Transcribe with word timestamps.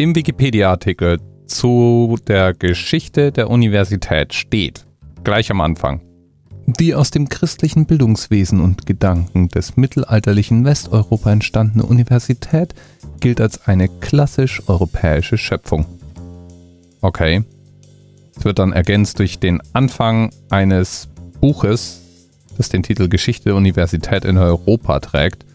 Im 0.00 0.14
Wikipedia-Artikel 0.14 1.18
zu 1.48 2.16
der 2.28 2.54
Geschichte 2.54 3.32
der 3.32 3.50
Universität 3.50 4.32
steht, 4.32 4.86
gleich 5.24 5.50
am 5.50 5.60
Anfang, 5.60 6.00
die 6.66 6.94
aus 6.94 7.10
dem 7.10 7.28
christlichen 7.28 7.84
Bildungswesen 7.84 8.60
und 8.60 8.86
Gedanken 8.86 9.48
des 9.48 9.76
mittelalterlichen 9.76 10.64
Westeuropa 10.64 11.32
entstandene 11.32 11.84
Universität 11.84 12.76
gilt 13.18 13.40
als 13.40 13.66
eine 13.66 13.88
klassisch 13.88 14.62
europäische 14.68 15.36
Schöpfung. 15.36 15.84
Okay. 17.00 17.42
Es 18.36 18.44
wird 18.44 18.60
dann 18.60 18.72
ergänzt 18.72 19.18
durch 19.18 19.40
den 19.40 19.60
Anfang 19.72 20.30
eines 20.48 21.08
Buches, 21.40 22.02
das 22.56 22.68
den 22.68 22.84
Titel 22.84 23.08
Geschichte 23.08 23.46
der 23.46 23.56
Universität 23.56 24.24
in 24.24 24.38
Europa 24.38 25.00
trägt 25.00 25.47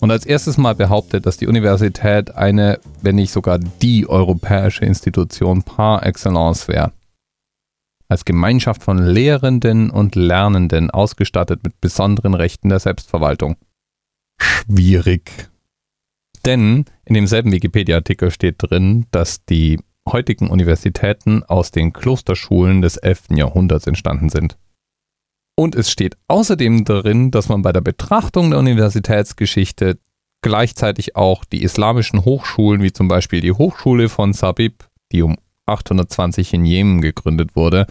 und 0.00 0.10
als 0.10 0.26
erstes 0.26 0.56
mal 0.56 0.74
behauptet, 0.74 1.26
dass 1.26 1.36
die 1.36 1.46
Universität 1.46 2.34
eine, 2.34 2.80
wenn 3.02 3.16
nicht 3.16 3.32
sogar 3.32 3.58
die 3.58 4.08
europäische 4.08 4.84
Institution 4.84 5.62
par 5.62 6.04
excellence 6.04 6.68
wäre. 6.68 6.92
Als 8.08 8.24
Gemeinschaft 8.24 8.82
von 8.82 8.98
Lehrenden 8.98 9.90
und 9.90 10.16
Lernenden 10.16 10.90
ausgestattet 10.90 11.60
mit 11.62 11.80
besonderen 11.80 12.34
Rechten 12.34 12.68
der 12.68 12.80
Selbstverwaltung. 12.80 13.56
Schwierig. 14.40 15.50
Denn 16.44 16.86
in 17.04 17.14
demselben 17.14 17.52
Wikipedia-Artikel 17.52 18.30
steht 18.30 18.56
drin, 18.58 19.06
dass 19.10 19.44
die 19.44 19.78
heutigen 20.08 20.48
Universitäten 20.48 21.44
aus 21.44 21.70
den 21.70 21.92
Klosterschulen 21.92 22.82
des 22.82 22.96
11. 22.96 23.28
Jahrhunderts 23.36 23.86
entstanden 23.86 24.30
sind. 24.30 24.56
Und 25.56 25.74
es 25.74 25.90
steht 25.90 26.16
außerdem 26.28 26.84
drin, 26.84 27.30
dass 27.30 27.48
man 27.48 27.62
bei 27.62 27.72
der 27.72 27.80
Betrachtung 27.82 28.50
der 28.50 28.58
Universitätsgeschichte 28.58 29.98
gleichzeitig 30.42 31.16
auch 31.16 31.44
die 31.44 31.62
islamischen 31.62 32.24
Hochschulen, 32.24 32.82
wie 32.82 32.92
zum 32.92 33.08
Beispiel 33.08 33.40
die 33.40 33.52
Hochschule 33.52 34.08
von 34.08 34.32
Sabib, 34.32 34.88
die 35.12 35.22
um 35.22 35.36
820 35.66 36.54
in 36.54 36.64
Jemen 36.64 37.00
gegründet 37.00 37.54
wurde, 37.54 37.86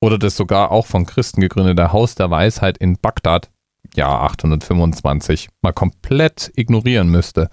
oder 0.00 0.18
das 0.18 0.36
sogar 0.36 0.72
auch 0.72 0.86
von 0.86 1.06
Christen 1.06 1.40
gegründete 1.40 1.92
Haus 1.92 2.16
der 2.16 2.30
Weisheit 2.30 2.76
in 2.78 2.98
Bagdad, 2.98 3.50
Jahr 3.94 4.22
825, 4.22 5.48
mal 5.62 5.72
komplett 5.72 6.50
ignorieren 6.56 7.08
müsste. 7.08 7.48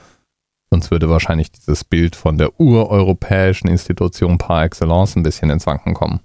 Sonst 0.72 0.92
würde 0.92 1.10
wahrscheinlich 1.10 1.52
dieses 1.52 1.84
Bild 1.84 2.16
von 2.16 2.38
der 2.38 2.60
ureuropäischen 2.60 3.70
Institution 3.70 4.38
par 4.38 4.64
excellence 4.64 5.16
ein 5.16 5.24
bisschen 5.24 5.50
ins 5.50 5.66
Wanken 5.66 5.94
kommen. 5.94 6.22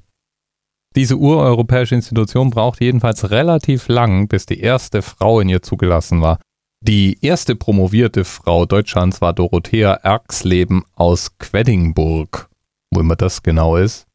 Diese 0.97 1.17
ureuropäische 1.17 1.97
Institution 1.97 2.51
braucht 2.51 2.81
jedenfalls 2.81 3.31
relativ 3.31 3.89
lang, 3.89 4.29
bis 4.29 4.47
die 4.47 4.61
erste 4.61 5.03
Frau 5.03 5.41
in 5.41 5.49
ihr 5.49 5.63
zugelassen 5.63 6.23
war. 6.23 6.39
Die 6.81 7.19
erste 7.21 7.57
promovierte 7.57 8.25
Frau 8.25 8.67
Deutschlands 8.67 9.21
war 9.21 9.33
Dorothea 9.33 9.95
Erxleben 9.95 10.85
aus 10.95 11.39
Quedingburg, 11.39 12.49
wo 12.93 13.01
immer 13.01 13.17
das 13.17 13.43
genau 13.43 13.77
ist. 13.77 14.07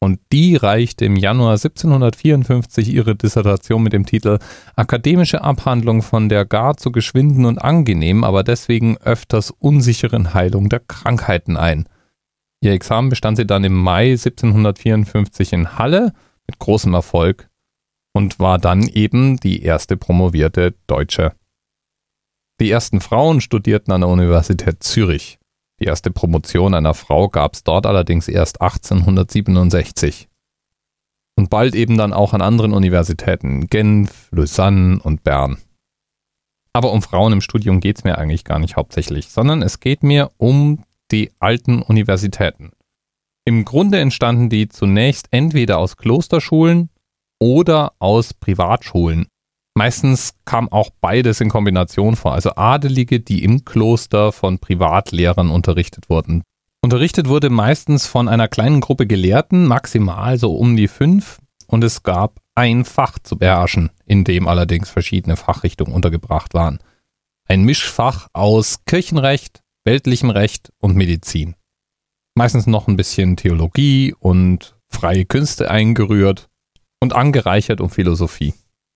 Und 0.00 0.20
die 0.32 0.54
reichte 0.54 1.04
im 1.06 1.16
Januar 1.16 1.52
1754 1.52 2.92
ihre 2.92 3.16
Dissertation 3.16 3.82
mit 3.82 3.92
dem 3.92 4.06
Titel 4.06 4.38
Akademische 4.76 5.42
Abhandlung 5.42 6.02
von 6.02 6.28
der 6.28 6.44
gar 6.44 6.76
zu 6.76 6.92
geschwinden 6.92 7.46
und 7.46 7.58
angenehmen, 7.58 8.22
aber 8.22 8.44
deswegen 8.44 8.96
öfters 8.98 9.50
unsicheren 9.50 10.34
Heilung 10.34 10.68
der 10.68 10.80
Krankheiten 10.80 11.56
ein. 11.56 11.88
Ihr 12.60 12.72
Examen 12.72 13.08
bestand 13.08 13.38
sie 13.38 13.46
dann 13.46 13.64
im 13.64 13.74
Mai 13.74 14.10
1754 14.10 15.52
in 15.52 15.78
Halle 15.78 16.12
mit 16.48 16.58
großem 16.58 16.94
Erfolg 16.94 17.48
und 18.14 18.38
war 18.40 18.58
dann 18.58 18.88
eben 18.88 19.38
die 19.38 19.62
erste 19.62 19.96
promovierte 19.96 20.74
Deutsche. 20.86 21.34
Die 22.60 22.70
ersten 22.70 23.00
Frauen 23.00 23.40
studierten 23.40 23.92
an 23.92 24.00
der 24.00 24.10
Universität 24.10 24.82
Zürich. 24.82 25.38
Die 25.80 25.84
erste 25.84 26.10
Promotion 26.10 26.74
einer 26.74 26.94
Frau 26.94 27.28
gab 27.28 27.54
es 27.54 27.62
dort 27.62 27.86
allerdings 27.86 28.26
erst 28.26 28.60
1867. 28.60 30.28
Und 31.36 31.50
bald 31.50 31.76
eben 31.76 31.96
dann 31.96 32.12
auch 32.12 32.34
an 32.34 32.42
anderen 32.42 32.72
Universitäten, 32.72 33.68
Genf, 33.68 34.28
Lausanne 34.32 34.98
und 35.00 35.22
Bern. 35.22 35.58
Aber 36.72 36.92
um 36.92 37.00
Frauen 37.00 37.32
im 37.32 37.40
Studium 37.40 37.78
geht 37.78 37.98
es 37.98 38.04
mir 38.04 38.18
eigentlich 38.18 38.44
gar 38.44 38.58
nicht 38.58 38.74
hauptsächlich, 38.74 39.28
sondern 39.28 39.62
es 39.62 39.78
geht 39.78 40.02
mir 40.02 40.32
um 40.36 40.84
die 41.12 41.30
alten 41.38 41.80
Universitäten. 41.82 42.72
Im 43.48 43.64
Grunde 43.64 43.98
entstanden 43.98 44.50
die 44.50 44.68
zunächst 44.68 45.28
entweder 45.30 45.78
aus 45.78 45.96
Klosterschulen 45.96 46.90
oder 47.40 47.94
aus 47.98 48.34
Privatschulen. 48.34 49.28
Meistens 49.72 50.34
kam 50.44 50.70
auch 50.70 50.90
beides 51.00 51.40
in 51.40 51.48
Kombination 51.48 52.14
vor, 52.14 52.34
also 52.34 52.56
Adelige, 52.56 53.20
die 53.20 53.42
im 53.44 53.64
Kloster 53.64 54.32
von 54.32 54.58
Privatlehrern 54.58 55.48
unterrichtet 55.48 56.10
wurden. 56.10 56.42
Unterrichtet 56.82 57.30
wurde 57.30 57.48
meistens 57.48 58.06
von 58.06 58.28
einer 58.28 58.48
kleinen 58.48 58.82
Gruppe 58.82 59.06
Gelehrten, 59.06 59.66
maximal 59.66 60.36
so 60.36 60.54
um 60.54 60.76
die 60.76 60.86
fünf, 60.86 61.38
und 61.68 61.82
es 61.82 62.02
gab 62.02 62.40
ein 62.54 62.84
Fach 62.84 63.18
zu 63.18 63.38
beherrschen, 63.38 63.88
in 64.04 64.24
dem 64.24 64.46
allerdings 64.46 64.90
verschiedene 64.90 65.38
Fachrichtungen 65.38 65.94
untergebracht 65.94 66.52
waren. 66.52 66.80
Ein 67.46 67.62
Mischfach 67.62 68.28
aus 68.34 68.84
Kirchenrecht, 68.84 69.62
weltlichem 69.84 70.28
Recht 70.28 70.70
und 70.80 70.96
Medizin 70.96 71.54
meistens 72.38 72.66
noch 72.66 72.88
ein 72.88 72.96
bisschen 72.96 73.36
Theologie 73.36 74.14
und 74.18 74.76
freie 74.88 75.26
Künste 75.26 75.70
eingerührt 75.70 76.48
und 77.00 77.12
angereichert 77.12 77.80
um 77.80 77.90
Philosophie. 77.90 78.54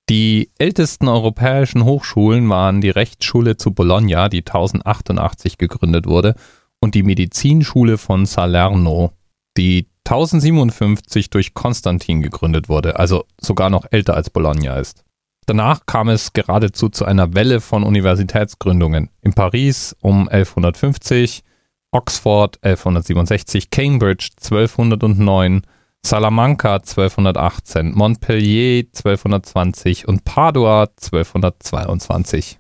Die 0.08 0.50
ältesten 0.58 1.08
europäischen 1.08 1.84
Hochschulen 1.84 2.48
waren 2.48 2.80
die 2.80 2.90
Rechtsschule 2.90 3.56
zu 3.56 3.72
Bologna, 3.72 4.28
die 4.28 4.40
1088 4.40 5.58
gegründet 5.58 6.06
wurde, 6.06 6.34
und 6.80 6.94
die 6.94 7.02
Medizinschule 7.02 7.98
von 7.98 8.26
Salerno, 8.26 9.12
die 9.56 9.88
1057 10.06 11.30
durch 11.30 11.54
Konstantin 11.54 12.22
gegründet 12.22 12.68
wurde, 12.68 12.98
also 12.98 13.24
sogar 13.40 13.70
noch 13.70 13.86
älter 13.90 14.14
als 14.14 14.30
Bologna 14.30 14.76
ist. 14.76 15.04
Danach 15.46 15.86
kam 15.86 16.08
es 16.08 16.32
geradezu 16.32 16.88
zu 16.88 17.04
einer 17.04 17.34
Welle 17.34 17.60
von 17.60 17.82
Universitätsgründungen. 17.82 19.10
In 19.20 19.32
Paris 19.34 19.96
um 20.00 20.28
1150, 20.28 21.42
Oxford 21.92 22.58
1167, 22.62 23.70
Cambridge 23.70 24.30
1209, 24.40 25.62
Salamanca 26.04 26.76
1218, 26.76 27.92
Montpellier 27.94 28.84
1220 28.86 30.08
und 30.08 30.24
Padua 30.24 30.84
1222. 30.84 32.58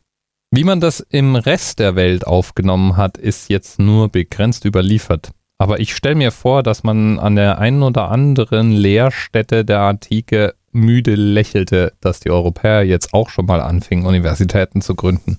Wie 0.54 0.64
man 0.64 0.80
das 0.80 1.00
im 1.00 1.34
Rest 1.34 1.78
der 1.78 1.96
Welt 1.96 2.26
aufgenommen 2.26 2.98
hat, 2.98 3.16
ist 3.16 3.48
jetzt 3.48 3.78
nur 3.78 4.10
begrenzt 4.10 4.66
überliefert. 4.66 5.30
Aber 5.56 5.80
ich 5.80 5.94
stelle 5.96 6.14
mir 6.16 6.30
vor, 6.30 6.62
dass 6.62 6.82
man 6.82 7.18
an 7.18 7.36
der 7.36 7.58
einen 7.58 7.82
oder 7.82 8.10
anderen 8.10 8.70
Lehrstätte 8.70 9.64
der 9.64 9.80
Antike 9.80 10.54
müde 10.72 11.14
lächelte, 11.14 11.94
dass 12.00 12.20
die 12.20 12.30
Europäer 12.30 12.82
jetzt 12.82 13.14
auch 13.14 13.30
schon 13.30 13.46
mal 13.46 13.62
anfingen, 13.62 14.04
Universitäten 14.04 14.82
zu 14.82 14.94
gründen. 14.94 15.38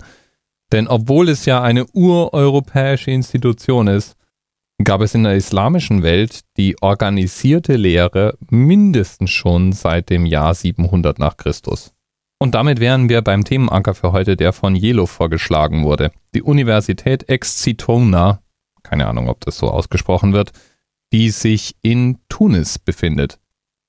Denn 0.74 0.88
obwohl 0.88 1.28
es 1.28 1.44
ja 1.44 1.62
eine 1.62 1.86
ureuropäische 1.86 3.12
Institution 3.12 3.86
ist, 3.86 4.16
gab 4.82 5.02
es 5.02 5.14
in 5.14 5.22
der 5.22 5.36
islamischen 5.36 6.02
Welt 6.02 6.40
die 6.56 6.74
organisierte 6.82 7.76
Lehre 7.76 8.36
mindestens 8.50 9.30
schon 9.30 9.70
seit 9.70 10.10
dem 10.10 10.26
Jahr 10.26 10.52
700 10.52 11.20
nach 11.20 11.36
Christus. 11.36 11.92
Und 12.40 12.56
damit 12.56 12.80
wären 12.80 13.08
wir 13.08 13.22
beim 13.22 13.44
Themenanker 13.44 13.94
für 13.94 14.10
heute, 14.10 14.34
der 14.34 14.52
von 14.52 14.74
Jelo 14.74 15.06
vorgeschlagen 15.06 15.84
wurde. 15.84 16.10
Die 16.34 16.42
Universität 16.42 17.28
Excitona, 17.28 18.40
keine 18.82 19.06
Ahnung, 19.06 19.28
ob 19.28 19.44
das 19.44 19.56
so 19.56 19.68
ausgesprochen 19.70 20.32
wird, 20.32 20.50
die 21.12 21.30
sich 21.30 21.76
in 21.82 22.18
Tunis 22.28 22.80
befindet. 22.80 23.38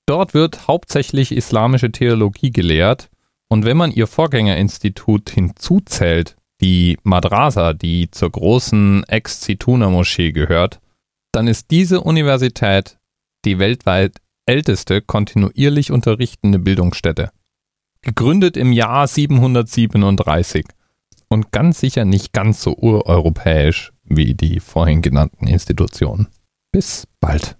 Dort 0.06 0.34
wird 0.34 0.68
hauptsächlich 0.68 1.32
islamische 1.32 1.90
Theologie 1.90 2.52
gelehrt 2.52 3.10
und 3.48 3.64
wenn 3.64 3.76
man 3.76 3.90
ihr 3.90 4.06
Vorgängerinstitut 4.06 5.30
hinzuzählt, 5.30 6.35
die 6.60 6.98
Madrasa, 7.02 7.72
die 7.72 8.10
zur 8.10 8.30
großen 8.30 9.04
Ex-Zituna-Moschee 9.04 10.32
gehört, 10.32 10.80
dann 11.32 11.48
ist 11.48 11.70
diese 11.70 12.00
Universität 12.00 12.98
die 13.44 13.58
weltweit 13.58 14.16
älteste 14.46 15.02
kontinuierlich 15.02 15.90
unterrichtende 15.90 16.58
Bildungsstätte. 16.58 17.30
Gegründet 18.02 18.56
im 18.56 18.72
Jahr 18.72 19.06
737 19.06 20.66
und 21.28 21.50
ganz 21.50 21.80
sicher 21.80 22.04
nicht 22.04 22.32
ganz 22.32 22.62
so 22.62 22.74
ureuropäisch 22.76 23.92
wie 24.04 24.34
die 24.34 24.60
vorhin 24.60 25.02
genannten 25.02 25.48
Institutionen. 25.48 26.28
Bis 26.72 27.06
bald. 27.20 27.56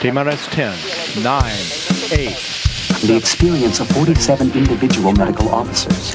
TMRS 0.00 0.50
10, 0.50 1.22
9, 1.22 1.42
8. 1.42 3.02
The 3.02 3.16
experience 3.16 3.80
of 3.80 3.88
47 3.88 4.54
individual 4.54 5.12
medical 5.12 5.48
officers 5.48 6.14